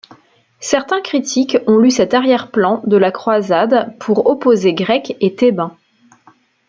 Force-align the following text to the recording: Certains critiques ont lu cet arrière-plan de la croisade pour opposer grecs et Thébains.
Certains 0.61 0.99
critiques 1.01 1.59
ont 1.67 1.77
lu 1.77 1.91
cet 1.91 2.15
arrière-plan 2.15 2.81
de 2.87 2.97
la 2.97 3.11
croisade 3.11 3.95
pour 3.99 4.25
opposer 4.25 4.73
grecs 4.73 5.15
et 5.19 5.35
Thébains. 5.35 5.77